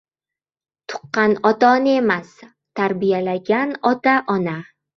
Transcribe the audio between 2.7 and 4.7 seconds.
tarbiyalagan— ota-ona.